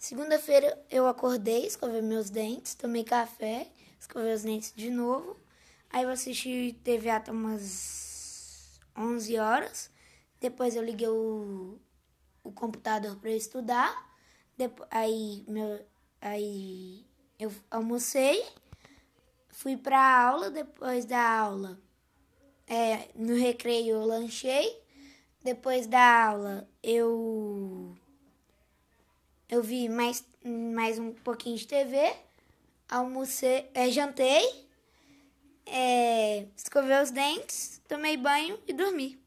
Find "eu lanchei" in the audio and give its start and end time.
23.96-24.82